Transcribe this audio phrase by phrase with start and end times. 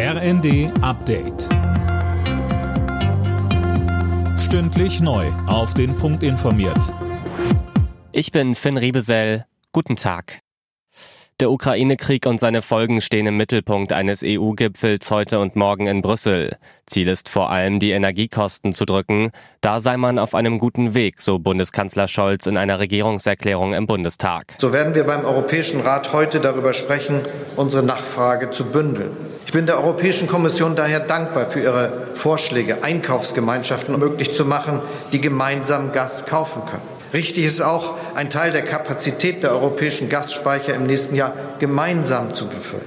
[0.00, 1.48] RND Update.
[4.38, 5.26] Stündlich neu.
[5.48, 6.94] Auf den Punkt informiert.
[8.12, 9.44] Ich bin Finn Riebesell.
[9.72, 10.38] Guten Tag.
[11.40, 16.58] Der Ukraine-Krieg und seine Folgen stehen im Mittelpunkt eines EU-Gipfels heute und morgen in Brüssel.
[16.86, 19.32] Ziel ist vor allem, die Energiekosten zu drücken.
[19.60, 24.54] Da sei man auf einem guten Weg, so Bundeskanzler Scholz in einer Regierungserklärung im Bundestag.
[24.58, 27.22] So werden wir beim Europäischen Rat heute darüber sprechen,
[27.56, 29.27] unsere Nachfrage zu bündeln.
[29.48, 35.22] Ich bin der Europäischen Kommission daher dankbar für ihre Vorschläge, Einkaufsgemeinschaften möglich zu machen, die
[35.22, 36.82] gemeinsam Gas kaufen können.
[37.14, 42.46] Richtig ist auch, ein Teil der Kapazität der europäischen Gasspeicher im nächsten Jahr gemeinsam zu
[42.46, 42.84] befüllen.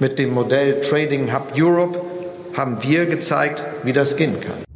[0.00, 2.00] Mit dem Modell Trading Hub Europe
[2.56, 4.69] haben wir gezeigt, wie das gehen kann.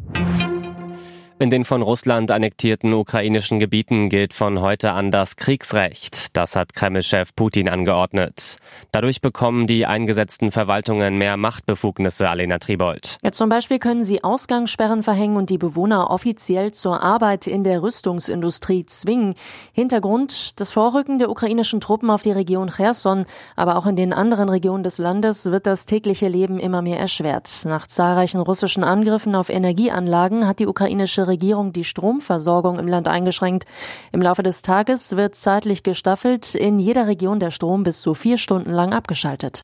[1.41, 6.37] In den von Russland annektierten ukrainischen Gebieten gilt von heute an das Kriegsrecht.
[6.37, 8.57] Das hat Kreml-Chef Putin angeordnet.
[8.93, 13.19] Dadurch bekommen die eingesetzten Verwaltungen mehr Machtbefugnisse, Alena Tribold.
[13.25, 17.83] Ja, zum Beispiel können sie Ausgangssperren verhängen und die Bewohner offiziell zur Arbeit in der
[17.83, 19.35] Rüstungsindustrie zwingen.
[19.73, 24.49] Hintergrund, das Vorrücken der ukrainischen Truppen auf die Region Cherson, aber auch in den anderen
[24.49, 27.65] Regionen des Landes wird das tägliche Leben immer mehr erschwert.
[27.65, 31.25] Nach zahlreichen russischen Angriffen auf Energieanlagen hat die ukrainische
[31.73, 33.65] die Stromversorgung im Land eingeschränkt.
[34.13, 38.39] Im Laufe des Tages wird zeitlich gestaffelt in jeder Region der Strom bis zu vier
[38.39, 39.63] Stunden lang abgeschaltet.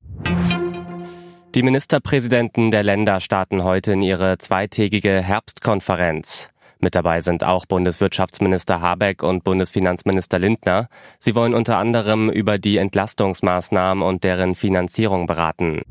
[1.55, 6.49] Die Ministerpräsidenten der Länder starten heute in ihre zweitägige Herbstkonferenz.
[6.79, 10.89] Mit dabei sind auch Bundeswirtschaftsminister Habeck und Bundesfinanzminister Lindner.
[11.19, 15.83] Sie wollen unter anderem über die Entlastungsmaßnahmen und deren Finanzierung beraten.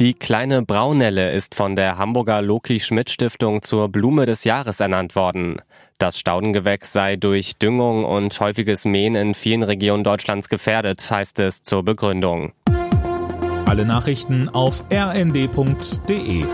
[0.00, 5.14] Die kleine Braunelle ist von der Hamburger Loki Schmidt Stiftung zur Blume des Jahres ernannt
[5.14, 5.60] worden.
[5.98, 11.64] Das Staudengewächs sei durch Düngung und häufiges Mähen in vielen Regionen Deutschlands gefährdet, heißt es
[11.64, 12.54] zur Begründung.
[13.66, 16.46] Alle Nachrichten auf rnd.de